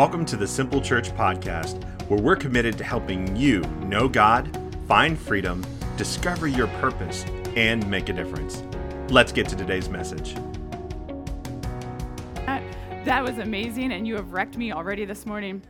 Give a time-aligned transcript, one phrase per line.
[0.00, 5.18] Welcome to the Simple Church Podcast, where we're committed to helping you know God, find
[5.18, 5.62] freedom,
[5.98, 8.62] discover your purpose, and make a difference.
[9.10, 10.36] Let's get to today's message.
[13.04, 15.60] That, was amazing, and you have wrecked me already this morning.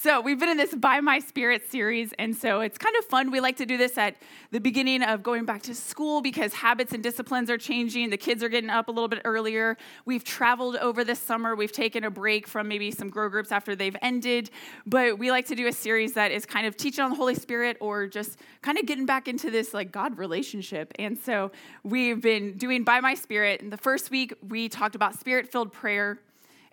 [0.00, 3.32] So, we've been in this By My Spirit series, and so it's kind of fun.
[3.32, 4.14] We like to do this at
[4.52, 8.10] the beginning of going back to school because habits and disciplines are changing.
[8.10, 9.76] The kids are getting up a little bit earlier.
[10.04, 11.56] We've traveled over this summer.
[11.56, 14.50] We've taken a break from maybe some grow groups after they've ended,
[14.86, 17.34] but we like to do a series that is kind of teaching on the Holy
[17.34, 20.92] Spirit or just kind of getting back into this like God relationship.
[21.00, 21.50] And so,
[21.82, 23.62] we've been doing By My Spirit.
[23.62, 26.20] And the first week, we talked about spirit filled prayer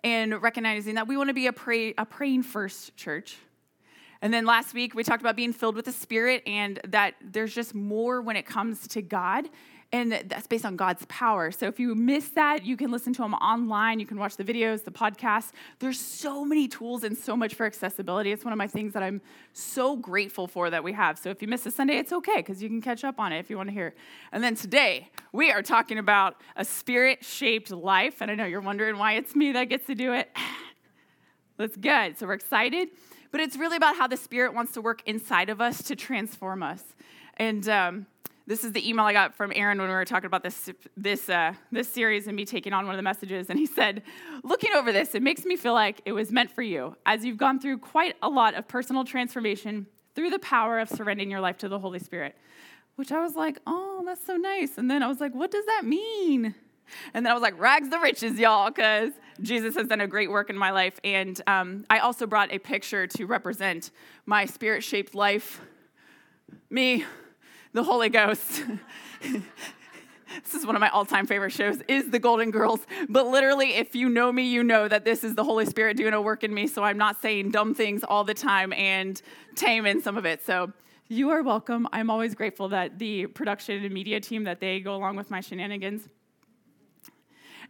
[0.04, 3.38] and recognizing that we want to be a, pray, a praying first church.
[4.22, 7.54] And then last week, we talked about being filled with the Spirit and that there's
[7.54, 9.48] just more when it comes to God.
[9.92, 11.52] And that's based on God's power.
[11.52, 14.00] So if you miss that, you can listen to them online.
[14.00, 15.52] You can watch the videos, the podcasts.
[15.78, 18.32] There's so many tools and so much for accessibility.
[18.32, 19.20] It's one of my things that I'm
[19.52, 21.18] so grateful for that we have.
[21.18, 23.38] So if you miss a Sunday, it's okay because you can catch up on it
[23.38, 23.94] if you want to hear.
[24.32, 28.20] And then today, we are talking about a spirit shaped life.
[28.20, 30.30] And I know you're wondering why it's me that gets to do it.
[31.58, 32.18] That's good.
[32.18, 32.88] So we're excited.
[33.30, 36.62] But it's really about how the Spirit wants to work inside of us to transform
[36.62, 36.82] us.
[37.36, 38.06] And um,
[38.46, 41.28] this is the email I got from Aaron when we were talking about this, this,
[41.28, 43.50] uh, this series and me taking on one of the messages.
[43.50, 44.02] And he said,
[44.44, 47.38] Looking over this, it makes me feel like it was meant for you, as you've
[47.38, 51.58] gone through quite a lot of personal transformation through the power of surrendering your life
[51.58, 52.36] to the Holy Spirit.
[52.94, 54.78] Which I was like, Oh, that's so nice.
[54.78, 56.54] And then I was like, What does that mean?
[57.14, 59.10] And then I was like, rags the riches, y'all, because
[59.42, 61.00] Jesus has done a great work in my life.
[61.02, 63.90] And um, I also brought a picture to represent
[64.24, 65.60] my spirit shaped life,
[66.70, 67.04] me,
[67.76, 68.64] the Holy Ghost.
[69.20, 72.80] this is one of my all-time favorite shows is the golden girls.
[73.06, 76.14] But literally if you know me you know that this is the holy spirit doing
[76.14, 79.20] a work in me so i'm not saying dumb things all the time and
[79.56, 80.42] taming some of it.
[80.44, 80.72] So
[81.08, 81.86] you are welcome.
[81.92, 85.42] I'm always grateful that the production and media team that they go along with my
[85.42, 86.08] shenanigans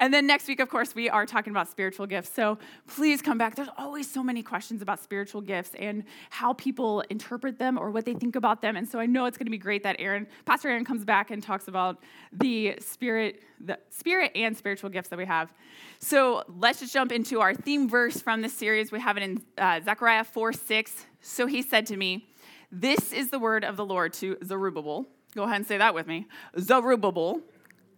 [0.00, 2.32] and then next week, of course, we are talking about spiritual gifts.
[2.32, 3.54] So please come back.
[3.54, 8.04] There's always so many questions about spiritual gifts and how people interpret them or what
[8.04, 8.76] they think about them.
[8.76, 11.30] And so I know it's going to be great that Aaron, Pastor Aaron, comes back
[11.30, 11.98] and talks about
[12.32, 15.52] the spirit, the spirit and spiritual gifts that we have.
[15.98, 18.92] So let's just jump into our theme verse from this series.
[18.92, 21.06] We have it in uh, Zechariah 4 6.
[21.20, 22.28] So he said to me,
[22.70, 25.06] This is the word of the Lord to Zerubbabel.
[25.34, 26.26] Go ahead and say that with me.
[26.58, 27.40] Zerubbabel,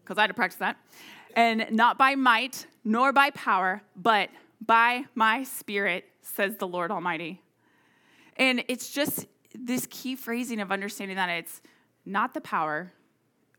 [0.03, 0.77] because I had to practice that
[1.39, 4.29] and not by might nor by power, but
[4.67, 7.41] by my spirit, says the Lord Almighty.
[8.37, 11.63] And it's just this key phrasing of understanding that it's
[12.05, 12.93] not the power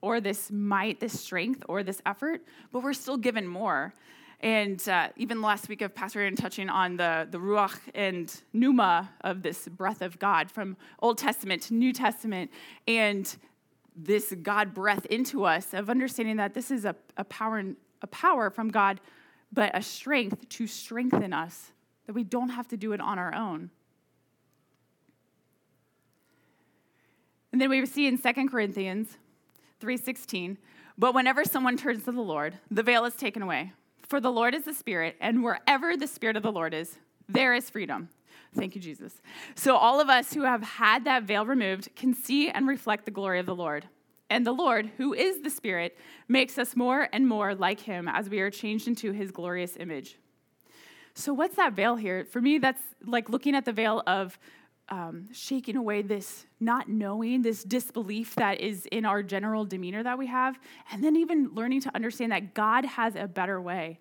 [0.02, 2.42] or this might, this strength, or this effort,
[2.74, 3.94] but we're still given more.
[4.42, 9.10] And uh, even last week of Pastor Aaron touching on the, the Ruach and Pneuma
[9.22, 12.52] of this breath of God from Old Testament to New Testament.
[12.88, 13.34] And
[14.04, 17.64] this God breath into us of understanding that this is a, a power
[18.02, 19.00] a power from God,
[19.52, 21.72] but a strength to strengthen us,
[22.08, 23.70] that we don't have to do it on our own.
[27.52, 29.18] And then we see in 2 Corinthians
[29.82, 30.58] 3:16,
[30.98, 33.74] but whenever someone turns to the Lord, the veil is taken away.
[34.08, 37.54] For the Lord is the Spirit, and wherever the Spirit of the Lord is, there
[37.54, 38.10] is freedom.
[38.56, 39.22] Thank you, Jesus.
[39.56, 43.12] So, all of us who have had that veil removed can see and reflect the
[43.12, 43.88] glory of the Lord.
[44.30, 48.30] And the Lord, who is the Spirit, makes us more and more like Him as
[48.30, 50.18] we are changed into His glorious image.
[51.14, 52.26] So, what's that veil here?
[52.26, 54.40] For me, that's like looking at the veil of
[54.90, 60.18] um, shaking away this not knowing, this disbelief that is in our general demeanor that
[60.18, 60.60] we have,
[60.92, 64.00] and then even learning to understand that God has a better way.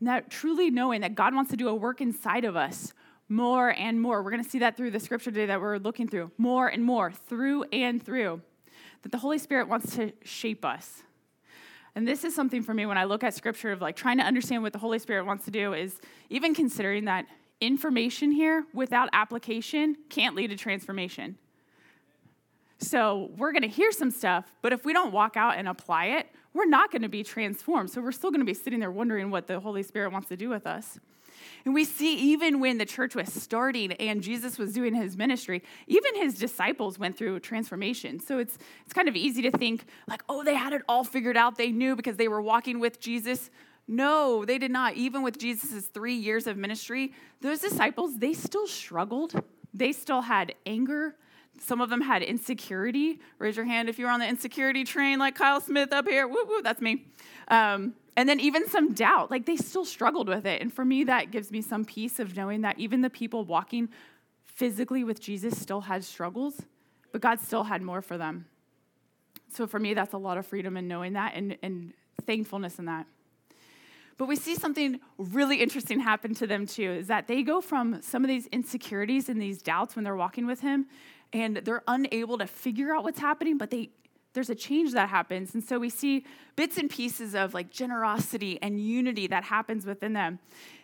[0.00, 2.92] And that truly knowing that God wants to do a work inside of us
[3.28, 4.22] more and more.
[4.22, 6.84] We're going to see that through the scripture today that we're looking through more and
[6.84, 8.40] more, through and through.
[9.02, 11.02] That the Holy Spirit wants to shape us.
[11.94, 14.24] And this is something for me when I look at scripture of like trying to
[14.24, 17.26] understand what the Holy Spirit wants to do is even considering that
[17.60, 21.36] information here without application can't lead to transformation.
[22.78, 26.06] So we're going to hear some stuff, but if we don't walk out and apply
[26.06, 27.90] it, we're not going to be transformed.
[27.90, 30.36] So we're still going to be sitting there wondering what the Holy Spirit wants to
[30.36, 31.00] do with us.
[31.64, 35.62] And we see even when the church was starting and Jesus was doing his ministry,
[35.86, 38.20] even his disciples went through transformation.
[38.20, 41.36] So it's it's kind of easy to think like, "Oh, they had it all figured
[41.36, 41.56] out.
[41.56, 43.50] They knew because they were walking with Jesus."
[43.90, 44.94] No, they did not.
[44.94, 49.42] Even with Jesus' 3 years of ministry, those disciples, they still struggled.
[49.72, 51.16] They still had anger.
[51.60, 53.20] Some of them had insecurity.
[53.38, 56.28] Raise your hand if you were on the insecurity train like Kyle Smith up here.
[56.28, 57.06] Woo woo, that's me.
[57.48, 60.60] Um, And then even some doubt, like they still struggled with it.
[60.60, 63.90] And for me, that gives me some peace of knowing that even the people walking
[64.44, 66.60] physically with Jesus still had struggles,
[67.12, 68.46] but God still had more for them.
[69.48, 71.92] So for me, that's a lot of freedom in knowing that and, and
[72.26, 73.06] thankfulness in that.
[74.16, 78.02] But we see something really interesting happen to them too is that they go from
[78.02, 80.86] some of these insecurities and these doubts when they're walking with him
[81.32, 83.90] and they're unable to figure out what's happening, but they
[84.34, 85.54] there's a change that happens.
[85.54, 86.24] And so we see
[86.56, 90.38] bits and pieces of like generosity and unity that happens within them.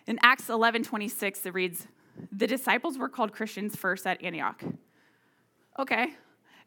[0.06, 1.87] In Acts 11 26, it reads,
[2.32, 4.62] The disciples were called Christians first at Antioch.
[5.79, 6.14] Okay.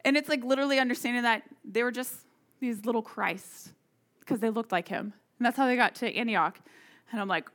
[0.06, 2.14] And it's like literally understanding that they were just
[2.60, 3.74] these little Christs
[4.20, 5.14] because they looked like him.
[5.40, 6.60] And that's how they got to Antioch.
[7.12, 7.50] And I'm like,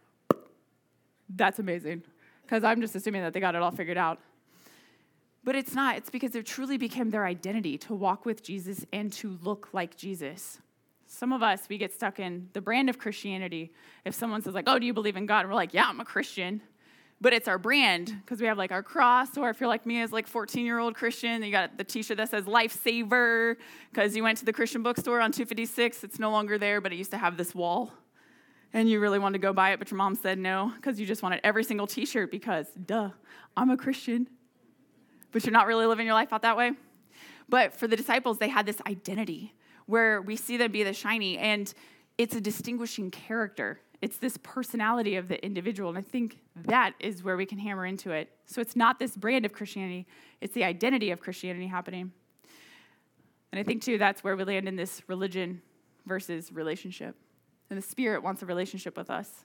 [1.29, 2.03] that's amazing.
[2.43, 4.19] Because I'm just assuming that they got it all figured out.
[5.45, 5.97] But it's not.
[5.97, 9.97] It's because it truly became their identity to walk with Jesus and to look like
[9.97, 10.61] Jesus.
[11.07, 13.73] Some of us, we get stuck in the brand of Christianity.
[14.05, 15.41] If someone says, like, oh, do you believe in God?
[15.41, 16.63] And we're like, yeah, I'm a Christian.
[17.21, 20.01] But it's our brand because we have like our cross, or if you're like me
[20.01, 23.55] as like 14 year old Christian, you got the T-shirt that says "Lifesaver"
[23.93, 26.03] because you went to the Christian bookstore on 256.
[26.03, 27.93] It's no longer there, but it used to have this wall,
[28.73, 31.07] and you really wanted to go buy it, but your mom said no because you
[31.07, 33.11] just wanted every single T-shirt because, duh,
[33.57, 34.27] I'm a Christian
[35.33, 36.73] but you're not really living your life out that way.
[37.49, 39.55] But for the disciples, they had this identity
[39.87, 41.73] where we see them be the shiny, and
[42.17, 43.81] it's a distinguishing character.
[44.01, 45.89] It's this personality of the individual.
[45.89, 48.31] And I think that is where we can hammer into it.
[48.47, 50.07] So it's not this brand of Christianity,
[50.41, 52.13] it's the identity of Christianity happening.
[53.53, 55.61] And I think, too, that's where we land in this religion
[56.07, 57.15] versus relationship.
[57.69, 59.45] And the Spirit wants a relationship with us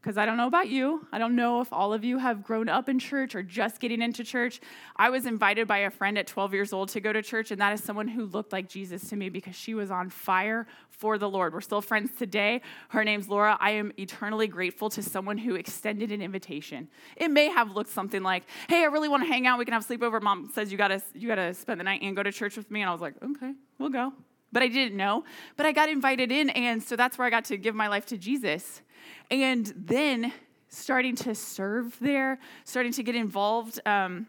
[0.00, 1.06] because I don't know about you.
[1.12, 4.00] I don't know if all of you have grown up in church or just getting
[4.00, 4.60] into church.
[4.96, 7.60] I was invited by a friend at 12 years old to go to church, and
[7.60, 11.18] that is someone who looked like Jesus to me because she was on fire for
[11.18, 11.52] the Lord.
[11.52, 12.62] We're still friends today.
[12.88, 13.58] Her name's Laura.
[13.60, 16.88] I am eternally grateful to someone who extended an invitation.
[17.16, 19.58] It may have looked something like, "Hey, I really want to hang out.
[19.58, 22.22] We can have sleepover." Mom says you gotta you gotta spend the night and go
[22.22, 24.12] to church with me, and I was like, "Okay, we'll go."
[24.52, 25.24] But I didn't know.
[25.56, 28.06] But I got invited in, and so that's where I got to give my life
[28.06, 28.82] to Jesus.
[29.30, 30.32] And then
[30.68, 34.26] starting to serve there, starting to get involved, um,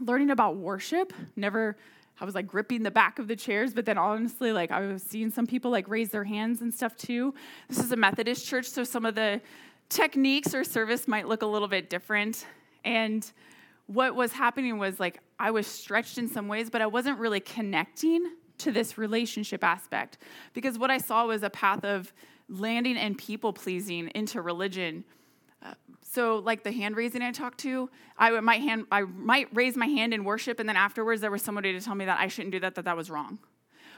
[0.00, 1.12] learning about worship.
[1.36, 1.76] Never,
[2.20, 5.02] I was like gripping the back of the chairs, but then honestly, like I was
[5.02, 7.34] seeing some people like raise their hands and stuff too.
[7.68, 9.40] This is a Methodist church, so some of the
[9.88, 12.46] techniques or service might look a little bit different.
[12.84, 13.30] And
[13.86, 17.40] what was happening was like I was stretched in some ways, but I wasn't really
[17.40, 20.18] connecting to this relationship aspect
[20.52, 22.12] because what I saw was a path of
[22.48, 25.04] landing and people pleasing into religion.
[25.62, 29.76] Uh, so, like the hand raising I talked to, I might hand, I might raise
[29.76, 32.28] my hand in worship, and then afterwards there was somebody to tell me that I
[32.28, 33.38] shouldn't do that, that that was wrong.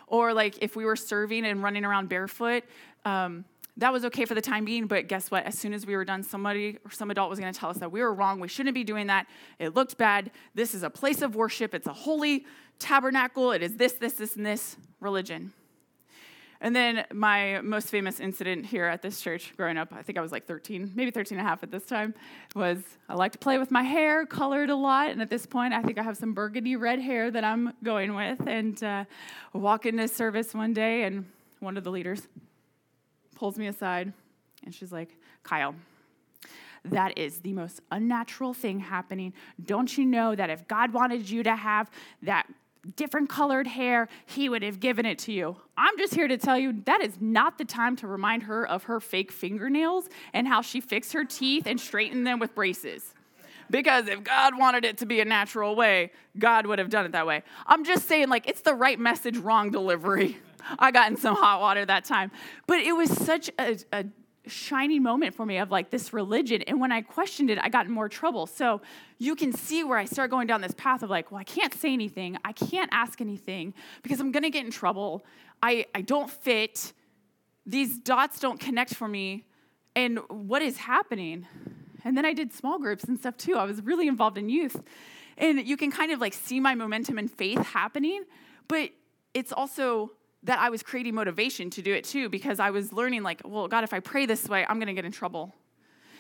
[0.07, 2.65] Or like if we were serving and running around barefoot,
[3.05, 3.45] um,
[3.79, 5.45] that was okay for the time being, but guess what?
[5.45, 7.77] As soon as we were done, somebody or some adult was going to tell us
[7.79, 8.41] that we were wrong.
[8.41, 9.27] We shouldn't be doing that.
[9.59, 10.31] It looked bad.
[10.55, 11.75] This is a place of worship.
[11.75, 12.47] It's a holy
[12.79, 13.53] tabernacle.
[13.53, 15.53] It is this, this, this, and this religion.
[16.59, 20.23] And then my most famous incident here at this church growing up, I think I
[20.23, 22.15] was like 13, maybe 13 and a half at this time,
[22.55, 22.79] was
[23.11, 25.11] I like to play with my hair, colored a lot.
[25.11, 28.15] And at this point, I think I have some burgundy red hair that I'm going
[28.15, 28.41] with.
[28.47, 29.05] And uh,
[29.53, 31.27] walk into service one day, and
[31.61, 32.27] one of the leaders
[33.37, 34.13] pulls me aside,
[34.65, 35.77] and she's like, Kyle,
[36.85, 39.33] that is the most unnatural thing happening.
[39.65, 41.91] Don't you know that if God wanted you to have
[42.23, 42.47] that
[42.95, 45.57] different colored hair, he would have given it to you.
[45.77, 48.85] I'm just here to tell you that is not the time to remind her of
[48.85, 53.15] her fake fingernails and how she fixed her teeth and straightened them with braces.
[53.69, 57.13] Because if God wanted it to be a natural way, God would have done it
[57.13, 57.43] that way.
[57.67, 60.39] I'm just saying, like, it's the right message, wrong delivery.
[60.79, 62.31] I got in some hot water that time.
[62.67, 64.05] But it was such a, a
[64.47, 66.63] shining moment for me of like this religion.
[66.63, 68.47] And when I questioned it, I got in more trouble.
[68.47, 68.81] So
[69.19, 71.75] you can see where I start going down this path of like, well, I can't
[71.75, 72.37] say anything.
[72.45, 75.25] I can't ask anything because I'm going to get in trouble.
[75.63, 76.93] I, I don't fit.
[77.65, 79.47] These dots don't connect for me.
[79.95, 81.47] And what is happening?
[82.05, 83.57] And then I did small groups and stuff too.
[83.57, 84.81] I was really involved in youth.
[85.39, 88.25] And you can kind of like see my momentum and faith happening,
[88.69, 88.91] but
[89.35, 90.13] it's also
[90.47, 93.69] that I was creating motivation to do it too because I was learning, like, well,
[93.69, 95.55] God, if I pray this way, I'm going to get in trouble.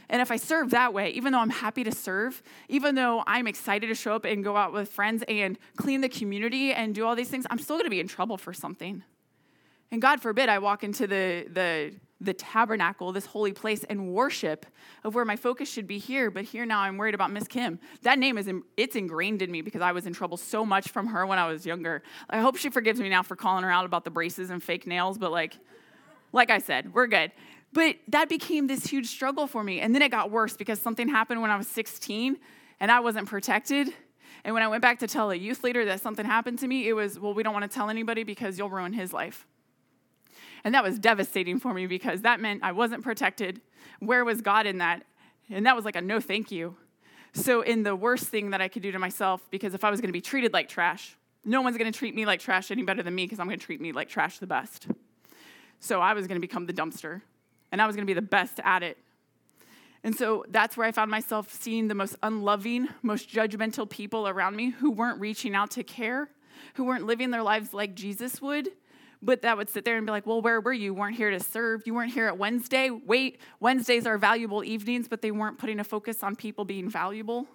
[0.09, 3.47] And if I serve that way, even though I'm happy to serve, even though I'm
[3.47, 7.05] excited to show up and go out with friends and clean the community and do
[7.05, 9.03] all these things, I'm still going to be in trouble for something.
[9.91, 14.67] And God forbid I walk into the, the the tabernacle, this holy place, and worship
[15.05, 16.31] of where my focus should be here.
[16.31, 17.79] But here now I'm worried about Miss Kim.
[18.03, 20.89] That name is in, it's ingrained in me because I was in trouble so much
[20.89, 22.03] from her when I was younger.
[22.31, 24.87] I hope she forgives me now for calling her out about the braces and fake
[24.87, 25.59] nails, but like,
[26.33, 27.33] like I said, we're good.
[27.73, 29.81] But that became this huge struggle for me.
[29.81, 32.39] And then it got worse because something happened when I was 16
[32.81, 33.89] and I wasn't protected.
[34.45, 36.89] And when I went back to tell a youth leader that something happened to me,
[36.89, 39.47] it was, well, we don't want to tell anybody because you'll ruin his life.
[40.67, 43.61] And that was devastating for me because that meant I wasn't protected.
[44.01, 45.05] Where was God in that?
[45.49, 46.77] And that was like a no thank you.
[47.35, 50.01] So, in the worst thing that I could do to myself, because if I was
[50.01, 52.83] going to be treated like trash, no one's going to treat me like trash any
[52.83, 54.89] better than me because I'm going to treat me like trash the best.
[55.79, 57.23] So, I was going to become the dumpster,
[57.71, 58.99] and I was going to be the best at it.
[60.03, 64.57] And so that's where I found myself seeing the most unloving, most judgmental people around
[64.57, 66.29] me who weren't reaching out to care,
[66.75, 68.71] who weren't living their lives like Jesus would,
[69.23, 70.87] but that would sit there and be like, well, where were you?
[70.87, 71.83] You weren't here to serve.
[71.87, 72.91] You weren't here at Wednesday.
[72.91, 77.47] Wait, Wednesdays are valuable evenings, but they weren't putting a focus on people being valuable.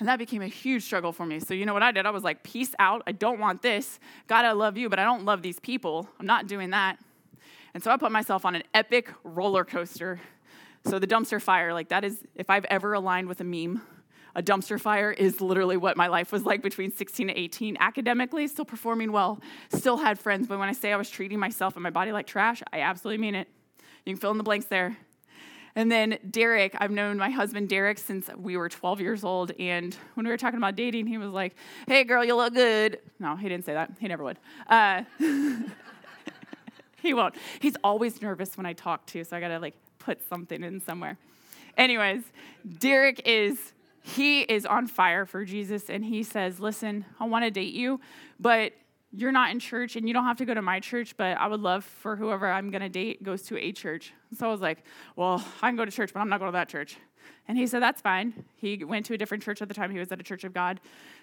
[0.00, 1.38] And that became a huge struggle for me.
[1.38, 2.04] So, you know what I did?
[2.04, 3.02] I was like, peace out.
[3.06, 4.00] I don't want this.
[4.26, 6.08] God, I love you, but I don't love these people.
[6.18, 6.98] I'm not doing that.
[7.74, 10.20] And so I put myself on an epic roller coaster.
[10.86, 13.80] So, the dumpster fire, like that is, if I've ever aligned with a meme,
[14.34, 17.76] a dumpster fire is literally what my life was like between 16 to 18.
[17.80, 21.76] Academically, still performing well, still had friends, but when I say I was treating myself
[21.76, 23.48] and my body like trash, I absolutely mean it.
[24.04, 24.96] You can fill in the blanks there.
[25.76, 29.50] And then Derek, I've known my husband Derek since we were 12 years old.
[29.58, 31.56] And when we were talking about dating, he was like,
[31.88, 33.00] hey, girl, you look good.
[33.18, 33.90] No, he didn't say that.
[33.98, 34.38] He never would.
[34.68, 35.02] Uh,
[37.02, 37.34] he won't.
[37.58, 41.18] He's always nervous when I talk to, so I gotta like put something in somewhere.
[41.76, 42.22] Anyways,
[42.78, 43.72] Derek is
[44.06, 48.00] he is on fire for Jesus and he says, Listen, I want to date you,
[48.38, 48.74] but
[49.10, 51.46] you're not in church and you don't have to go to my church, but I
[51.46, 54.12] would love for whoever I'm going to date goes to a church.
[54.36, 54.84] So I was like,
[55.16, 56.98] Well, I can go to church, but I'm not going to that church.
[57.48, 58.44] And he said, That's fine.
[58.56, 59.90] He went to a different church at the time.
[59.90, 60.80] He was at a church of God.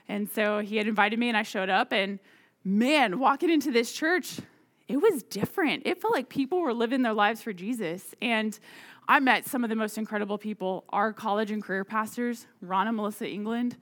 [0.09, 1.93] And so he had invited me and I showed up.
[1.93, 2.17] And
[2.63, 4.39] man, walking into this church,
[4.87, 5.83] it was different.
[5.85, 8.15] It felt like people were living their lives for Jesus.
[8.23, 8.57] And
[9.11, 10.85] I met some of the most incredible people.
[10.87, 13.75] Our college and career pastors, Ron and Melissa England,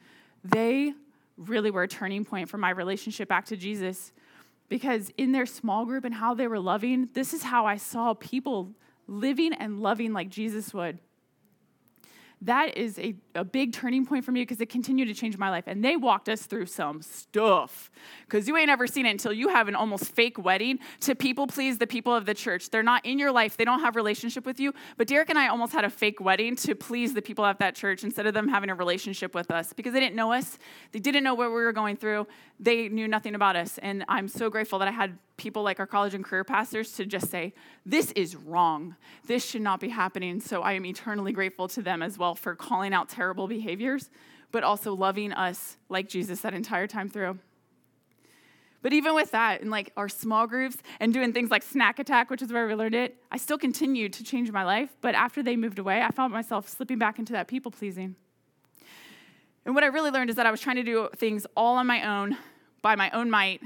[0.44, 0.96] they
[1.38, 4.12] really were a turning point for my relationship back to Jesus
[4.70, 8.16] because in their small group and how they were loving, this is how I saw
[8.16, 8.72] people
[9.06, 10.98] living and loving like Jesus would
[12.42, 15.50] that is a, a big turning point for me because it continued to change my
[15.50, 15.66] life.
[15.68, 17.92] And they walked us through some stuff
[18.26, 21.48] because you ain't ever seen it until you have an almost fake wedding to people
[21.48, 22.70] please the people of the church.
[22.70, 24.74] They're not in your life, they don't have relationship with you.
[24.98, 27.76] But Derek and I almost had a fake wedding to please the people at that
[27.76, 30.58] church instead of them having a relationship with us because they didn't know us,
[30.94, 32.26] they didn't know what we were going through,
[32.60, 33.78] they knew nothing about us.
[33.78, 37.06] And I'm so grateful that I had people like our college and career pastors to
[37.06, 37.54] just say,
[37.86, 38.96] This is wrong.
[39.26, 40.42] This should not be happening.
[40.42, 44.10] So I am eternally grateful to them as well for calling out terrible behaviors,
[44.52, 47.40] but also loving us like Jesus that entire time through.
[48.82, 52.30] But even with that, in like our small groups and doing things like Snack Attack,
[52.30, 54.90] which is where we learned it, I still continued to change my life.
[55.02, 58.16] But after they moved away, I found myself slipping back into that people pleasing.
[59.66, 61.86] And what I really learned is that I was trying to do things all on
[61.86, 62.38] my own,
[62.82, 63.62] by my own might,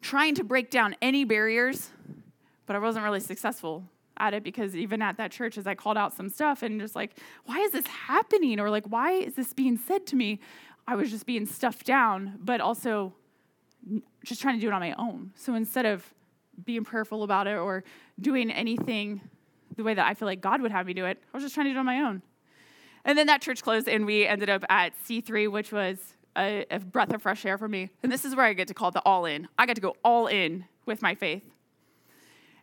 [0.00, 1.90] trying to break down any barriers,
[2.66, 3.84] but I wasn't really successful
[4.18, 6.96] at it because even at that church, as I called out some stuff and just
[6.96, 8.60] like, why is this happening?
[8.60, 10.40] Or like, why is this being said to me?
[10.86, 13.14] I was just being stuffed down, but also
[14.24, 15.32] just trying to do it on my own.
[15.34, 16.04] So instead of
[16.64, 17.84] being prayerful about it or
[18.20, 19.20] doing anything
[19.76, 21.54] the way that I feel like God would have me do it, I was just
[21.54, 22.22] trying to do it on my own.
[23.04, 26.78] And then that church closed, and we ended up at C3, which was a, a
[26.78, 27.90] breath of fresh air for me.
[28.02, 29.48] And this is where I get to call the all in.
[29.58, 31.42] I got to go all in with my faith.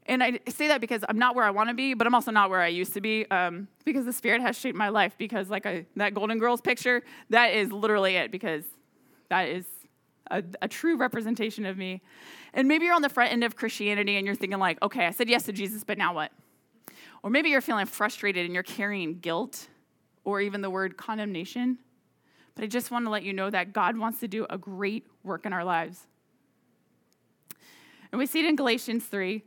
[0.07, 2.31] And I say that because I'm not where I want to be, but I'm also
[2.31, 5.15] not where I used to be um, because the Spirit has shaped my life.
[5.17, 5.65] Because, like
[5.95, 8.63] that Golden Girls picture, that is literally it, because
[9.29, 9.65] that is
[10.29, 12.01] a, a, true representation of me.
[12.53, 15.11] And maybe you're on the front end of Christianity and you're thinking, like, okay, I
[15.11, 16.31] said yes to Jesus, but now what?
[17.23, 19.67] Or maybe you're feeling frustrated and you're carrying guilt
[20.23, 21.79] or even the word condemnation.
[22.55, 25.05] But I just want to let you know that God wants to do a great
[25.23, 26.07] work in our lives.
[28.11, 29.43] And we see it in Galatians 3.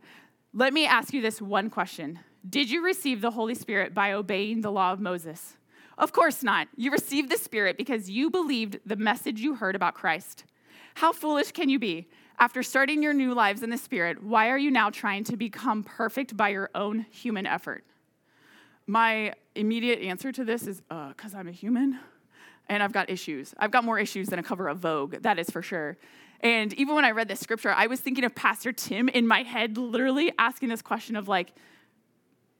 [0.53, 4.61] Let me ask you this one question Did you receive the Holy Spirit by obeying
[4.61, 5.57] the law of Moses?
[5.97, 6.69] Of course not.
[6.77, 10.45] You received the Spirit because you believed the message you heard about Christ.
[10.95, 12.09] How foolish can you be?
[12.39, 15.83] After starting your new lives in the Spirit, why are you now trying to become
[15.83, 17.85] perfect by your own human effort?
[18.87, 21.99] My immediate answer to this is because uh, I'm a human
[22.69, 23.55] and I've got issues.
[23.59, 25.97] I've got more issues than a cover of Vogue, that is for sure.
[26.41, 29.43] And even when I read this scripture, I was thinking of Pastor Tim in my
[29.43, 31.53] head, literally asking this question of like,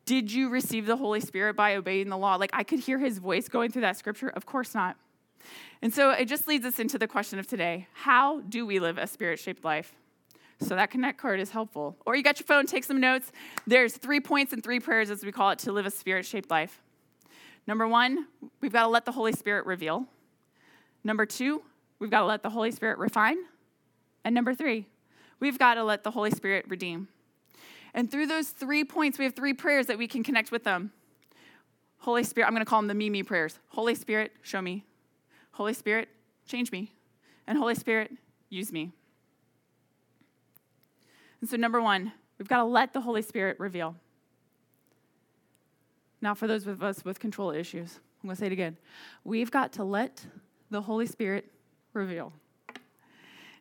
[0.05, 2.37] did you receive the Holy Spirit by obeying the law?
[2.37, 4.29] Like I could hear his voice going through that scripture.
[4.29, 4.97] Of course not.
[5.83, 8.99] And so it just leads us into the question of today How do we live
[8.99, 9.95] a spirit shaped life?
[10.61, 11.97] So that connect card is helpful.
[12.05, 13.31] Or you got your phone, take some notes.
[13.67, 16.51] There's three points and three prayers, as we call it, to live a spirit shaped
[16.51, 16.83] life.
[17.69, 18.27] Number one,
[18.63, 20.07] we've got to let the Holy Spirit reveal.
[21.05, 21.61] Number two,
[21.99, 23.37] we've got to let the Holy Spirit refine.
[24.25, 24.87] And number three,
[25.39, 27.09] we've got to let the Holy Spirit redeem.
[27.93, 30.93] And through those three points, we have three prayers that we can connect with them.
[31.99, 33.59] Holy Spirit, I'm going to call them the Mimi prayers.
[33.69, 34.87] Holy Spirit, show me.
[35.51, 36.09] Holy Spirit,
[36.47, 36.95] change me.
[37.47, 38.13] And Holy Spirit,
[38.49, 38.93] use me.
[41.43, 43.95] And so, number one, we've got to let the Holy Spirit reveal.
[46.21, 48.77] Now, for those of us with control issues, I'm going to say it again.
[49.25, 50.25] We've got to let
[50.71, 51.51] the Holy Spirit
[51.93, 52.33] reveal.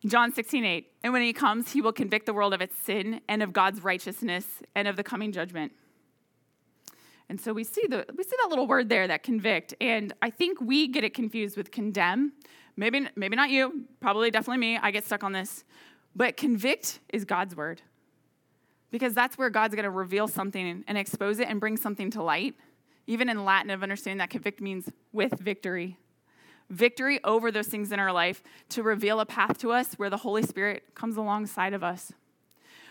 [0.05, 0.91] John 16, 8.
[1.03, 3.83] And when he comes, he will convict the world of its sin and of God's
[3.83, 4.45] righteousness
[4.75, 5.71] and of the coming judgment.
[7.29, 9.73] And so we see the we see that little word there, that convict.
[9.81, 12.33] And I think we get it confused with condemn.
[12.77, 14.77] Maybe maybe not you, probably definitely me.
[14.77, 15.65] I get stuck on this.
[16.15, 17.81] But convict is God's word.
[18.91, 22.23] Because that's where God's going to reveal something and expose it and bring something to
[22.23, 22.55] light.
[23.05, 25.97] Even in Latin of understanding that convict means with victory
[26.69, 30.17] victory over those things in our life to reveal a path to us where the
[30.17, 32.11] Holy Spirit comes alongside of us.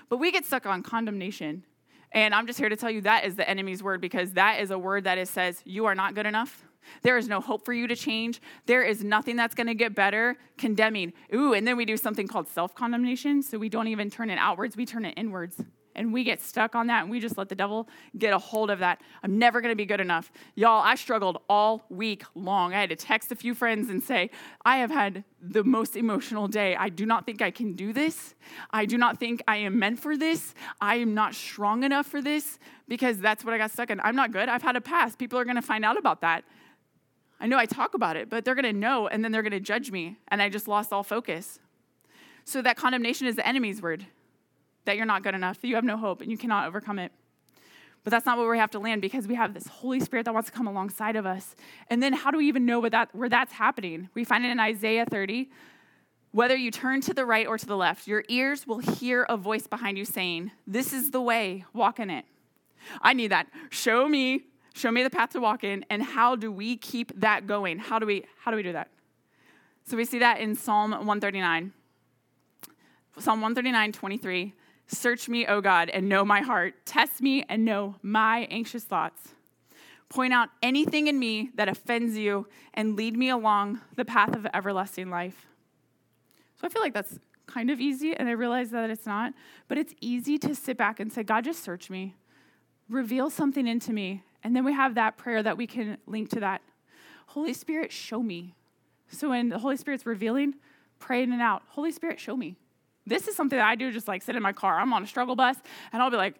[0.08, 1.64] But we get stuck on condemnation.
[2.12, 4.70] And I'm just here to tell you that is the enemy's word because that is
[4.70, 6.64] a word that it says you are not good enough.
[7.02, 8.40] There is no hope for you to change.
[8.66, 10.36] There is nothing that's going to get better.
[10.56, 11.12] Condemning.
[11.34, 13.42] Ooh, and then we do something called self condemnation.
[13.42, 15.62] So we don't even turn it outwards, we turn it inwards
[15.96, 18.70] and we get stuck on that and we just let the devil get a hold
[18.70, 19.00] of that.
[19.22, 20.30] I'm never going to be good enough.
[20.54, 22.74] Y'all, I struggled all week long.
[22.74, 24.30] I had to text a few friends and say,
[24.64, 26.76] I have had the most emotional day.
[26.76, 28.34] I do not think I can do this.
[28.70, 30.54] I do not think I am meant for this.
[30.80, 34.00] I am not strong enough for this because that's what I got stuck in.
[34.00, 34.48] I'm not good.
[34.48, 35.18] I've had a past.
[35.18, 36.44] People are going to find out about that.
[37.40, 39.52] I know I talk about it, but they're going to know and then they're going
[39.52, 40.18] to judge me.
[40.28, 41.58] And I just lost all focus.
[42.44, 44.06] So that condemnation is the enemy's word
[44.86, 47.12] that you're not good enough, that you have no hope, and you cannot overcome it.
[48.06, 50.32] But that's not where we have to land because we have this Holy Spirit that
[50.32, 51.56] wants to come alongside of us.
[51.90, 54.08] And then how do we even know where, that, where that's happening?
[54.14, 55.50] We find it in Isaiah 30.
[56.30, 59.36] Whether you turn to the right or to the left, your ears will hear a
[59.36, 62.24] voice behind you saying, This is the way, walk in it.
[63.02, 63.48] I need that.
[63.70, 64.44] Show me,
[64.74, 67.78] show me the path to walk in, and how do we keep that going?
[67.78, 68.88] How do we, how do we do that?
[69.84, 71.72] So we see that in Psalm 139.
[73.18, 74.54] Psalm 139, 23.
[74.88, 76.74] Search me, O God, and know my heart.
[76.84, 79.34] Test me and know my anxious thoughts.
[80.08, 84.46] Point out anything in me that offends you and lead me along the path of
[84.54, 85.46] everlasting life.
[86.60, 89.32] So I feel like that's kind of easy, and I realize that it's not,
[89.68, 92.14] but it's easy to sit back and say, God, just search me,
[92.88, 94.22] reveal something into me.
[94.44, 96.62] And then we have that prayer that we can link to that.
[97.28, 98.54] Holy Spirit, show me.
[99.08, 100.54] So when the Holy Spirit's revealing,
[100.98, 102.56] pray in and out, Holy Spirit, show me.
[103.06, 104.78] This is something that I do just like sit in my car.
[104.78, 105.56] I'm on a struggle bus
[105.92, 106.34] and I'll be like,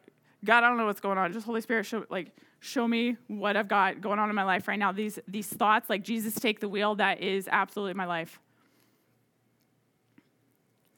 [0.45, 1.33] God, I don't know what's going on.
[1.33, 4.67] Just Holy Spirit, show like show me what I've got going on in my life
[4.69, 4.93] right now.
[4.93, 8.41] These these thoughts, like Jesus take the wheel, that is absolutely my life.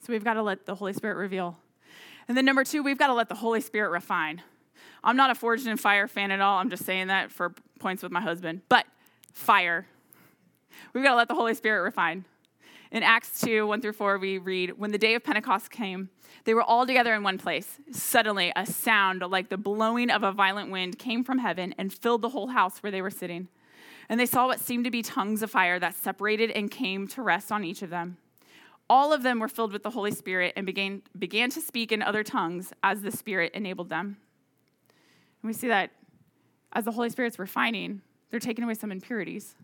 [0.00, 1.59] So we've got to let the Holy Spirit reveal.
[2.28, 4.42] And then number two, we've got to let the Holy Spirit refine.
[5.02, 6.59] I'm not a forged in fire fan at all.
[6.59, 8.62] I'm just saying that for points with my husband.
[8.68, 8.87] But
[9.33, 9.87] fire.
[10.92, 12.24] We've got to let the Holy Spirit refine.
[12.90, 16.09] In Acts 2 1 through 4, we read, When the day of Pentecost came,
[16.44, 17.79] they were all together in one place.
[17.92, 22.22] Suddenly, a sound like the blowing of a violent wind came from heaven and filled
[22.22, 23.48] the whole house where they were sitting.
[24.09, 27.22] And they saw what seemed to be tongues of fire that separated and came to
[27.22, 28.16] rest on each of them.
[28.88, 32.01] All of them were filled with the Holy Spirit and began, began to speak in
[32.01, 34.16] other tongues as the Spirit enabled them.
[35.42, 35.90] And we see that
[36.72, 39.57] as the Holy Spirit's refining, they're taking away some impurities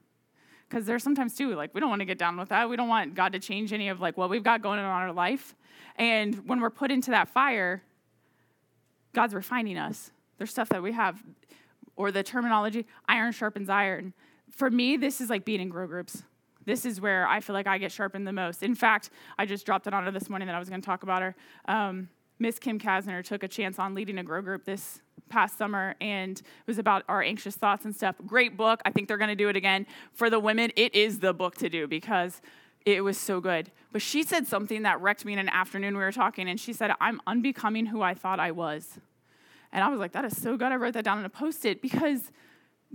[0.74, 2.68] because there's sometimes too like we don't want to get down with that.
[2.68, 4.90] We don't want god to change any of like what we've got going on in
[4.90, 5.54] our life.
[5.94, 7.82] And when we're put into that fire
[9.12, 10.10] god's refining us.
[10.36, 11.22] There's stuff that we have
[11.94, 14.14] or the terminology iron sharpens iron.
[14.50, 16.24] For me this is like being in grow groups.
[16.64, 18.64] This is where i feel like i get sharpened the most.
[18.64, 20.86] In fact i just dropped it on her this morning that i was going to
[20.86, 21.36] talk about her.
[21.66, 25.94] Um, miss kim kasner took a chance on leading a grow group this past summer
[26.00, 28.16] and it was about our anxious thoughts and stuff.
[28.26, 28.80] Great book.
[28.84, 29.86] I think they're going to do it again.
[30.12, 32.40] For the women, it is the book to do because
[32.84, 33.70] it was so good.
[33.92, 35.96] But she said something that wrecked me in an afternoon.
[35.96, 38.98] We were talking and she said, I'm unbecoming who I thought I was.
[39.72, 40.70] And I was like, that is so good.
[40.70, 42.30] I wrote that down on a post it because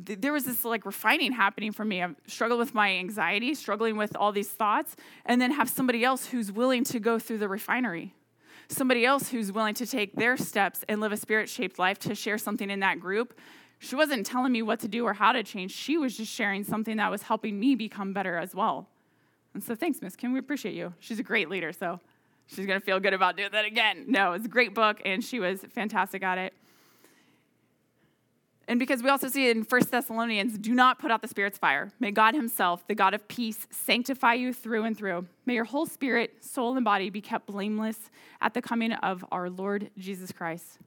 [0.06, 2.04] th- there was this like refining happening for me.
[2.04, 6.28] I struggled with my anxiety, struggling with all these thoughts, and then have somebody else
[6.28, 8.14] who's willing to go through the refinery
[8.70, 12.16] somebody else who's willing to take their steps and live a spirit shaped life to
[12.16, 13.38] share something in that group.
[13.80, 15.72] She wasn't telling me what to do or how to change.
[15.72, 18.88] She was just sharing something that was helping me become better as well.
[19.54, 20.34] And so thanks, Miss Kim.
[20.34, 20.94] We appreciate you.
[21.00, 22.00] She's a great leader, so
[22.46, 24.06] she's going to feel good about doing that again.
[24.08, 26.54] No, it's a great book, and she was fantastic at it.
[28.70, 31.90] And because we also see in 1 Thessalonians, do not put out the Spirit's fire.
[32.00, 35.26] May God Himself, the God of peace, sanctify you through and through.
[35.48, 37.98] May your whole spirit, soul, and body be kept blameless
[38.42, 40.78] at the coming of our Lord Jesus Christ.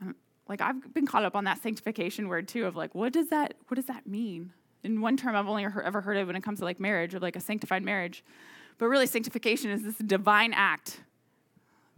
[0.00, 0.16] Um,
[0.48, 3.52] like I've been caught up on that sanctification word too, of like, what does that,
[3.68, 4.54] what does that mean?
[4.82, 7.20] In one term I've only ever heard of when it comes to like marriage or
[7.20, 8.24] like a sanctified marriage.
[8.78, 11.02] But really, sanctification is this divine act.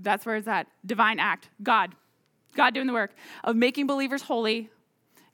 [0.01, 0.67] That's where it's at.
[0.85, 1.49] Divine act.
[1.63, 1.95] God
[2.57, 3.13] God doing the work
[3.45, 4.71] of making believers holy,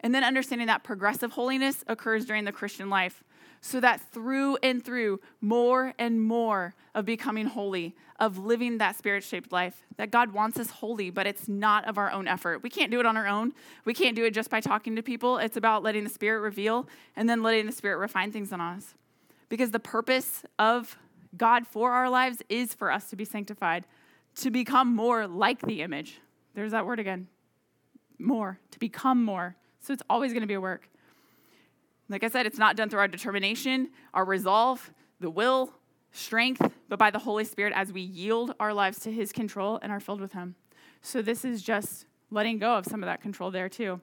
[0.01, 3.23] and then understanding that progressive holiness occurs during the Christian life.
[3.65, 9.23] So that through and through, more and more of becoming holy, of living that spirit
[9.23, 12.65] shaped life, that God wants us holy, but it's not of our own effort.
[12.65, 13.53] We can't do it on our own.
[13.85, 15.39] We can't do it just by talking to people.
[15.39, 18.95] It's about letting the Spirit reveal and then letting the Spirit refine things on us.
[19.49, 20.99] Because the purpose of
[21.37, 23.87] God for our lives is for us to be sanctified,
[24.37, 26.21] to become more like the image.
[26.55, 27.29] There's that word again.
[28.19, 29.57] More, to become more.
[29.81, 30.89] So it's always going to be a work.
[32.09, 35.73] Like I said, it's not done through our determination, our resolve, the will,
[36.13, 39.91] strength, but by the Holy Spirit as we yield our lives to His control and
[39.91, 40.55] are filled with Him.
[41.01, 44.01] So this is just letting go of some of that control there too.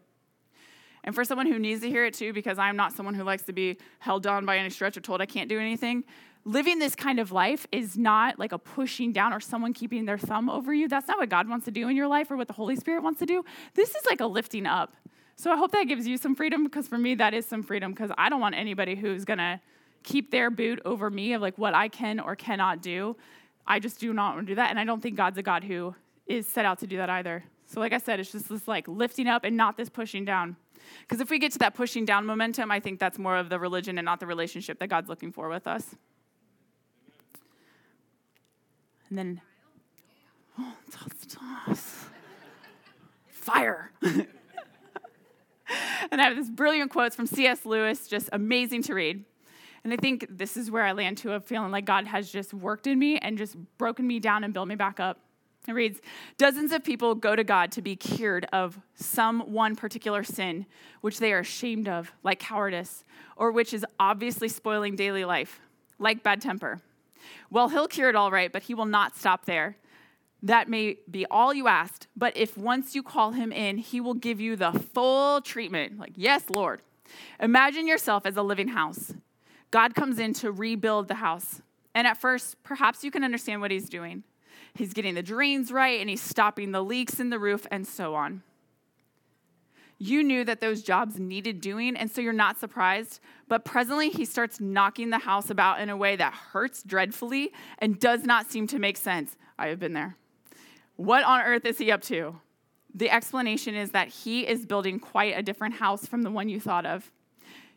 [1.03, 3.43] And for someone who needs to hear it too, because I'm not someone who likes
[3.43, 6.03] to be held down by any stretch or told I can't do anything,
[6.45, 10.17] living this kind of life is not like a pushing down or someone keeping their
[10.17, 10.87] thumb over you.
[10.87, 13.03] That's not what God wants to do in your life or what the Holy Spirit
[13.03, 13.43] wants to do.
[13.75, 14.95] This is like a lifting up.
[15.35, 17.91] So I hope that gives you some freedom because for me, that is some freedom
[17.91, 19.59] because I don't want anybody who's going to
[20.03, 23.15] keep their boot over me of like what I can or cannot do.
[23.65, 24.69] I just do not want to do that.
[24.69, 27.43] And I don't think God's a God who is set out to do that either.
[27.67, 30.55] So, like I said, it's just this like lifting up and not this pushing down.
[31.01, 33.59] Because if we get to that pushing down momentum, I think that's more of the
[33.59, 35.95] religion and not the relationship that God's looking for with us.
[39.09, 39.41] And then,
[40.59, 40.73] oh,
[43.49, 43.91] fire.
[44.01, 44.27] and
[46.11, 47.65] I have this brilliant quotes from C.S.
[47.65, 49.23] Lewis, just amazing to read.
[49.83, 52.53] And I think this is where I land to of feeling like God has just
[52.53, 55.19] worked in me and just broken me down and built me back up.
[55.67, 55.99] It reads
[56.37, 60.65] Dozens of people go to God to be cured of some one particular sin,
[61.01, 63.03] which they are ashamed of, like cowardice,
[63.35, 65.59] or which is obviously spoiling daily life,
[65.97, 66.81] like bad temper.
[67.49, 69.77] Well, he'll cure it all right, but he will not stop there.
[70.41, 74.13] That may be all you asked, but if once you call him in, he will
[74.13, 75.99] give you the full treatment.
[75.99, 76.81] Like, yes, Lord.
[77.39, 79.13] Imagine yourself as a living house.
[79.71, 81.61] God comes in to rebuild the house.
[81.93, 84.23] And at first, perhaps you can understand what he's doing.
[84.73, 88.15] He's getting the drains right and he's stopping the leaks in the roof and so
[88.15, 88.43] on
[90.01, 93.19] you knew that those jobs needed doing, and so you're not surprised.
[93.49, 97.99] But presently, he starts knocking the house about in a way that hurts dreadfully and
[97.99, 99.35] does not seem to make sense.
[99.57, 100.15] I have been there.
[100.95, 102.39] What on earth is he up to?
[102.95, 106.61] The explanation is that he is building quite a different house from the one you
[106.61, 107.11] thought of.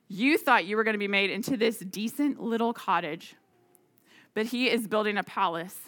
[0.06, 3.34] You thought you were going to be made into this decent little cottage,
[4.32, 5.78] but he is building a palace,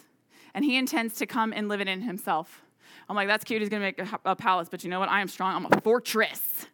[0.53, 2.64] and he intends to come and live it in himself.
[3.09, 3.61] I'm like, that's cute.
[3.61, 5.09] He's going to make a, palace, but you know what?
[5.09, 5.55] I am strong.
[5.55, 6.67] I'm a fortress.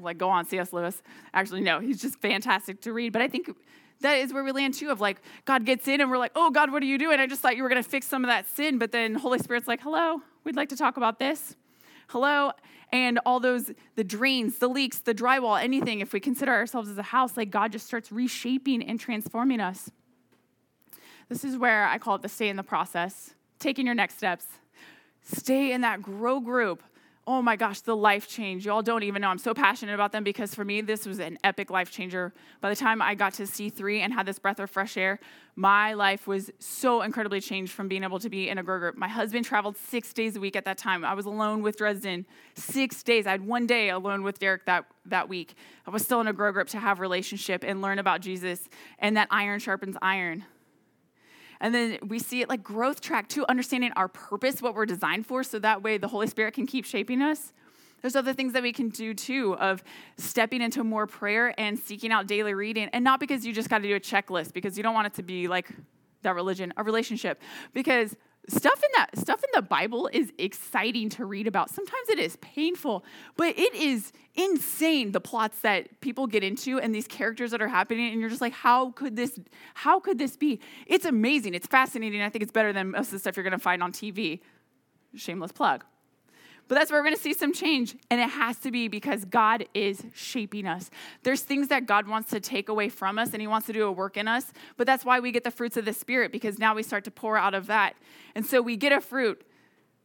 [0.00, 0.72] like, go on, C.S.
[0.72, 1.02] Lewis.
[1.34, 3.12] Actually, no, he's just fantastic to read.
[3.12, 3.50] But I think
[4.00, 6.50] that is where we land too of like, God gets in and we're like, oh,
[6.50, 7.18] God, what are you doing?
[7.18, 8.78] I just thought you were going to fix some of that sin.
[8.78, 11.56] But then Holy Spirit's like, hello, we'd like to talk about this.
[12.08, 12.52] Hello.
[12.92, 16.96] And all those, the drains, the leaks, the drywall, anything, if we consider ourselves as
[16.96, 19.90] a house, like God just starts reshaping and transforming us.
[21.28, 24.46] This is where I call it the stay in the process, taking your next steps.
[25.34, 26.82] Stay in that grow group.
[27.26, 28.64] Oh my gosh, the life change.
[28.64, 29.28] Y'all don't even know.
[29.28, 32.32] I'm so passionate about them because for me, this was an epic life changer.
[32.62, 35.20] By the time I got to C3 and had this breath of fresh air,
[35.54, 38.96] my life was so incredibly changed from being able to be in a grow group.
[38.96, 41.04] My husband traveled six days a week at that time.
[41.04, 43.26] I was alone with Dresden six days.
[43.26, 45.54] I had one day alone with Derek that, that week.
[45.86, 48.66] I was still in a grow group to have relationship and learn about Jesus,
[48.98, 50.46] and that iron sharpens iron.
[51.60, 55.26] And then we see it like growth track too, understanding our purpose, what we're designed
[55.26, 57.52] for, so that way the Holy Spirit can keep shaping us.
[58.00, 59.82] There's other things that we can do too of
[60.16, 62.88] stepping into more prayer and seeking out daily reading.
[62.92, 65.14] And not because you just got to do a checklist, because you don't want it
[65.14, 65.68] to be like
[66.22, 67.42] that religion, a relationship.
[67.72, 68.14] Because
[68.48, 71.70] stuff in that stuff in the bible is exciting to read about.
[71.70, 73.04] Sometimes it is painful
[73.36, 77.68] but it is insane the plots that people get into and these characters that are
[77.68, 79.38] happening and you're just like how could this
[79.74, 80.60] how could this be?
[80.86, 81.54] It's amazing.
[81.54, 82.22] It's fascinating.
[82.22, 84.40] I think it's better than most of the stuff you're going to find on tv
[85.14, 85.84] shameless plug
[86.68, 87.96] But that's where we're going to see some change.
[88.10, 90.90] And it has to be because God is shaping us.
[91.22, 93.86] There's things that God wants to take away from us and He wants to do
[93.86, 94.52] a work in us.
[94.76, 97.10] But that's why we get the fruits of the Spirit because now we start to
[97.10, 97.96] pour out of that.
[98.34, 99.42] And so we get a fruit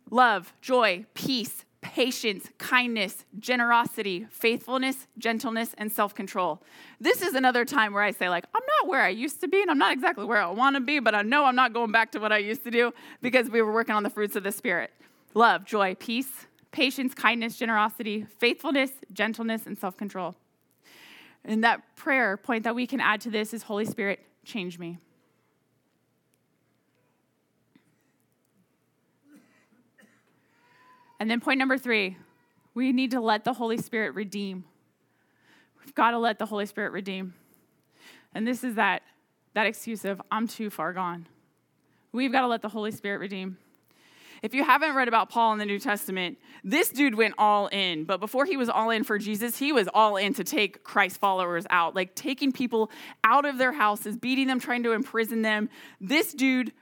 [0.09, 6.61] love, joy, peace, patience, kindness, generosity, faithfulness, gentleness, and self control.
[6.99, 9.61] This is another time where I say, like, I'm not where I used to be,
[9.61, 11.91] and I'm not exactly where I want to be, but I know I'm not going
[11.91, 14.43] back to what I used to do because we were working on the fruits of
[14.43, 14.91] the Spirit
[15.35, 20.35] love, joy, peace, patience, kindness, generosity, faithfulness, gentleness, and self control.
[21.45, 24.97] And that prayer point that we can add to this is Holy Spirit, change me.
[31.19, 32.17] And then point number three,
[32.73, 34.65] we need to let the Holy Spirit redeem.
[35.79, 37.33] We've got to let the Holy Spirit redeem.
[38.33, 39.03] And this is that,
[39.53, 41.27] that excuse of, I'm too far gone.
[42.11, 43.57] We've got to let the Holy Spirit redeem.
[44.43, 48.03] If you haven't read about Paul in the New Testament, this dude went all in.
[48.03, 51.17] But before he was all in for Jesus, he was all in to take Christ
[51.17, 52.91] followers out, like taking people
[53.23, 55.69] out of their houses, beating them, trying to imprison them.
[56.01, 56.73] This dude,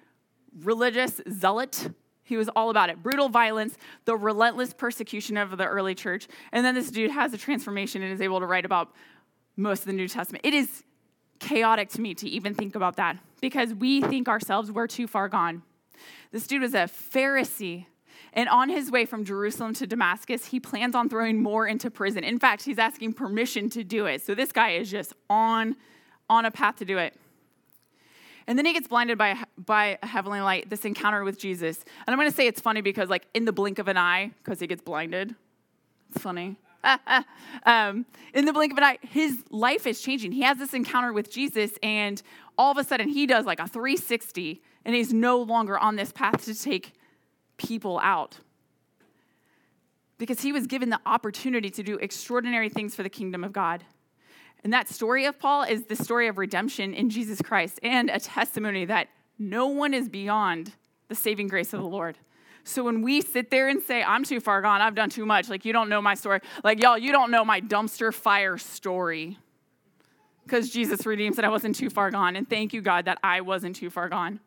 [0.64, 1.92] religious zealot,
[2.24, 3.04] he was all about it.
[3.04, 6.28] Brutal violence, the relentless persecution of the early church.
[6.52, 8.92] And then this dude has a transformation and is able to write about
[9.56, 10.44] most of the New Testament.
[10.44, 10.84] It is
[11.40, 15.30] chaotic to me to even think about that because we think ourselves we're too far
[15.30, 15.62] gone.
[16.32, 17.86] This dude was a Pharisee.
[18.34, 22.24] And on his way from Jerusalem to Damascus, he plans on throwing more into prison.
[22.24, 24.22] In fact, he's asking permission to do it.
[24.22, 25.76] So this guy is just on,
[26.30, 27.14] on a path to do it.
[28.48, 31.84] And then he gets blinded by, by a heavenly light, this encounter with Jesus.
[32.06, 34.32] And I'm going to say it's funny because, like, in the blink of an eye,
[34.44, 35.36] because he gets blinded.
[36.10, 36.58] It's funny.
[37.66, 40.32] um, in the blink of an eye, his life is changing.
[40.32, 42.22] He has this encounter with Jesus, and
[42.58, 46.12] all of a sudden, he does like a 360 and he's no longer on this
[46.12, 46.94] path to take
[47.58, 48.40] people out.
[50.18, 53.84] Because he was given the opportunity to do extraordinary things for the kingdom of God.
[54.64, 58.20] And that story of Paul is the story of redemption in Jesus Christ and a
[58.20, 59.08] testimony that
[59.40, 60.74] no one is beyond
[61.08, 62.18] the saving grace of the Lord.
[62.64, 65.50] So when we sit there and say, I'm too far gone, I've done too much,
[65.50, 69.40] like you don't know my story, like y'all, you don't know my dumpster fire story.
[70.44, 72.36] Because Jesus redeems that I wasn't too far gone.
[72.36, 74.40] And thank you, God, that I wasn't too far gone.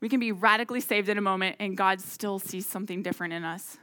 [0.00, 3.44] We can be radically saved in a moment, and God still sees something different in
[3.44, 3.78] us.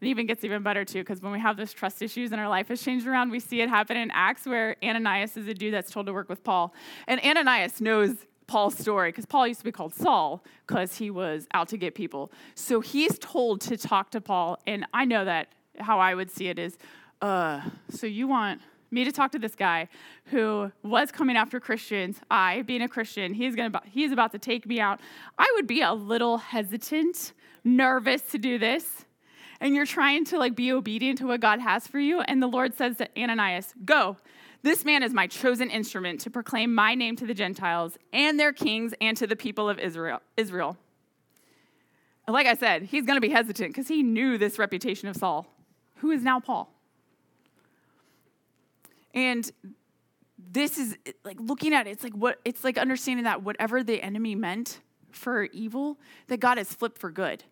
[0.00, 2.48] It even gets even better too, because when we have those trust issues and our
[2.48, 5.72] life has changed around, we see it happen in Acts where Ananias is a dude
[5.72, 6.74] that's told to work with Paul.
[7.06, 11.46] And Ananias knows Paul's story because Paul used to be called Saul because he was
[11.52, 12.30] out to get people.
[12.54, 14.58] So he's told to talk to Paul.
[14.66, 16.78] And I know that how I would see it is,
[17.22, 18.60] uh, so you want
[18.90, 19.88] me to talk to this guy
[20.26, 22.20] who was coming after Christians.
[22.30, 25.00] I, being a Christian, he's gonna he's about to take me out.
[25.38, 27.32] I would be a little hesitant,
[27.64, 29.04] nervous to do this.
[29.60, 32.20] And you're trying to like be obedient to what God has for you.
[32.20, 34.16] And the Lord says to Ananias, Go.
[34.62, 38.52] This man is my chosen instrument to proclaim my name to the Gentiles and their
[38.52, 40.20] kings and to the people of Israel.
[40.36, 40.76] Israel.
[42.26, 45.46] Like I said, he's going to be hesitant because he knew this reputation of Saul,
[45.96, 46.75] who is now Paul.
[49.16, 49.50] And
[50.38, 54.02] this is like looking at it, it's like what it's like understanding that whatever the
[54.02, 55.98] enemy meant for evil,
[56.28, 57.42] that God has flipped for good.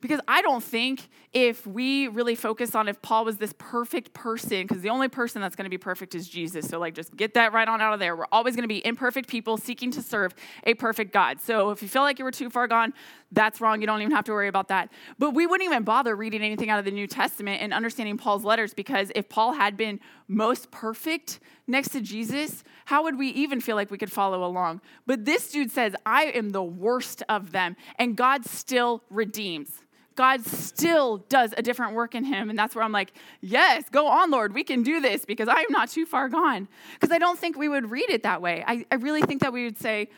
[0.00, 4.62] Because I don't think if we really focus on if Paul was this perfect person,
[4.62, 6.66] because the only person that's going to be perfect is Jesus.
[6.68, 8.16] So, like, just get that right on out of there.
[8.16, 11.40] We're always going to be imperfect people seeking to serve a perfect God.
[11.40, 12.92] So, if you feel like you were too far gone,
[13.32, 13.80] that's wrong.
[13.80, 14.90] You don't even have to worry about that.
[15.18, 18.44] But we wouldn't even bother reading anything out of the New Testament and understanding Paul's
[18.44, 23.60] letters because if Paul had been most perfect next to Jesus, how would we even
[23.60, 24.80] feel like we could follow along?
[25.06, 29.70] But this dude says, I am the worst of them, and God still redeems.
[30.16, 32.48] God still does a different work in him.
[32.48, 34.54] And that's where I'm like, yes, go on, Lord.
[34.54, 36.68] We can do this because I am not too far gone.
[36.94, 38.64] Because I don't think we would read it that way.
[38.66, 40.08] I, I really think that we would say,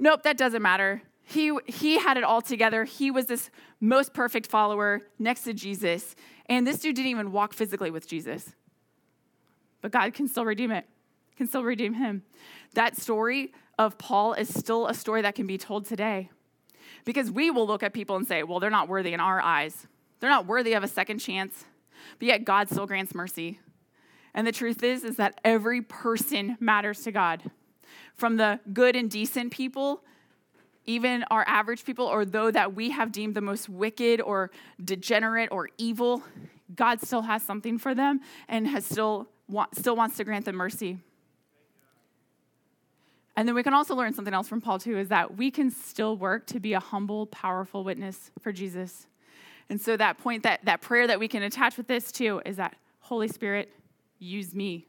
[0.00, 1.02] nope, that doesn't matter.
[1.22, 2.82] He, he had it all together.
[2.82, 3.48] He was this
[3.80, 6.16] most perfect follower next to Jesus.
[6.46, 8.54] And this dude didn't even walk physically with Jesus.
[9.80, 10.84] But God can still redeem it,
[11.36, 12.22] can still redeem him.
[12.74, 16.30] That story of Paul is still a story that can be told today.
[17.04, 19.86] Because we will look at people and say, well, they're not worthy in our eyes.
[20.20, 21.64] They're not worthy of a second chance.
[22.18, 23.60] But yet God still grants mercy.
[24.32, 27.42] And the truth is is that every person matters to God.
[28.16, 30.02] From the good and decent people,
[30.86, 34.50] even our average people, or though that we have deemed the most wicked or
[34.84, 36.22] degenerate or evil,
[36.74, 39.28] God still has something for them and has still,
[39.72, 40.98] still wants to grant them mercy.
[43.36, 45.70] And then we can also learn something else from Paul, too, is that we can
[45.70, 49.06] still work to be a humble, powerful witness for Jesus.
[49.68, 52.56] And so that point, that, that prayer that we can attach with this, too, is
[52.56, 53.72] that Holy Spirit,
[54.18, 54.86] use me.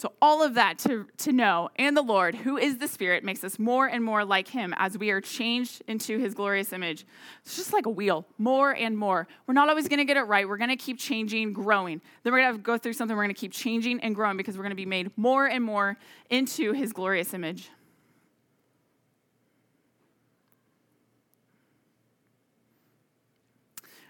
[0.00, 3.44] So, all of that to, to know, and the Lord, who is the Spirit, makes
[3.44, 7.04] us more and more like Him as we are changed into His glorious image.
[7.44, 9.28] It's just like a wheel, more and more.
[9.46, 10.48] We're not always going to get it right.
[10.48, 12.00] We're going to keep changing, growing.
[12.22, 14.56] Then we're going to go through something, we're going to keep changing and growing because
[14.56, 15.98] we're going to be made more and more
[16.30, 17.68] into His glorious image.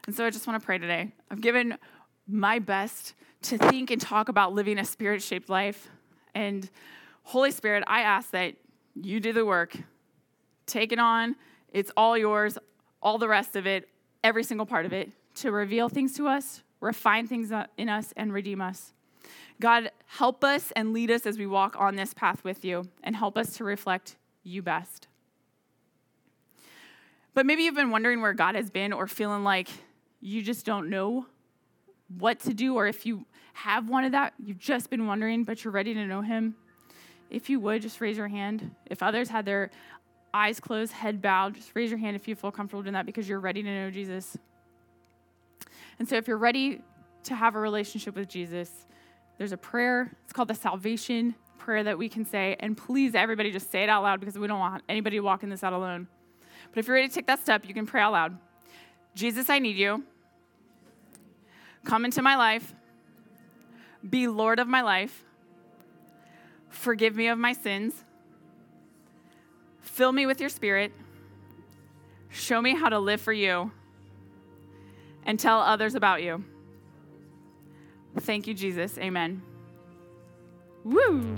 [0.07, 1.11] And so I just want to pray today.
[1.33, 1.77] I've given
[2.29, 5.89] my best to think and talk about living a spirit shaped life.
[6.35, 6.69] And
[7.23, 8.55] Holy Spirit, I ask that
[8.95, 9.77] you do the work.
[10.67, 11.37] Take it on.
[11.73, 12.59] It's all yours,
[13.03, 13.89] all the rest of it,
[14.23, 18.33] every single part of it, to reveal things to us, refine things in us, and
[18.33, 18.93] redeem us.
[19.61, 23.15] God, help us and lead us as we walk on this path with you, and
[23.15, 25.07] help us to reflect you best.
[27.35, 29.69] But maybe you've been wondering where God has been or feeling like
[30.21, 31.27] you just don't know
[32.19, 35.73] what to do, or if you have wanted that, you've just been wondering, but you're
[35.73, 36.55] ready to know Him,
[37.31, 38.75] if you would, just raise your hand.
[38.87, 39.71] If others had their
[40.35, 43.29] eyes closed, head bowed, just raise your hand if you feel comfortable doing that because
[43.29, 44.37] you're ready to know Jesus.
[45.99, 46.81] And so, if you're ready
[47.25, 48.87] to have a relationship with Jesus,
[49.39, 50.11] there's a prayer.
[50.25, 52.57] It's called the salvation prayer that we can say.
[52.59, 55.63] And please, everybody, just say it out loud because we don't want anybody walking this
[55.63, 56.09] out alone.
[56.71, 58.39] But if you're ready to take that step, you can pray out loud
[59.15, 60.05] Jesus, I need you.
[61.85, 62.75] Come into my life,
[64.09, 65.25] be Lord of my life,
[66.69, 68.05] forgive me of my sins,
[69.81, 70.93] fill me with your spirit,
[72.31, 73.71] show me how to live for you,
[75.25, 76.45] and tell others about you.
[78.19, 78.99] Thank you, Jesus.
[78.99, 79.43] Amen.
[80.85, 81.37] Woo!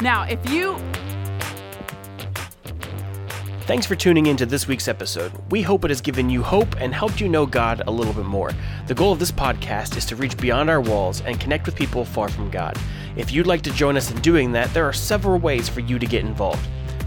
[0.00, 0.78] Now, if you
[3.66, 5.32] Thanks for tuning in to this week's episode.
[5.50, 8.26] We hope it has given you hope and helped you know God a little bit
[8.26, 8.52] more.
[8.88, 12.04] The goal of this podcast is to reach beyond our walls and connect with people
[12.04, 12.76] far from God.
[13.16, 15.98] If you'd like to join us in doing that, there are several ways for you
[15.98, 16.68] to get involved.